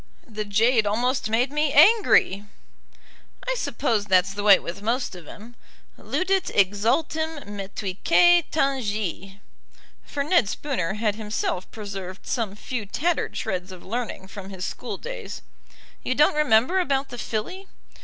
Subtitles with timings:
[0.27, 2.43] "The jade almost made me angry."
[3.47, 5.53] "I suppose that's the way with most of 'em.
[5.95, 9.39] 'Ludit exultim metuitque tangi'."
[10.03, 14.97] For Ned Spooner had himself preserved some few tattered shreds of learning from his school
[14.97, 15.43] days.
[16.01, 17.67] "You don't remember about the filly?"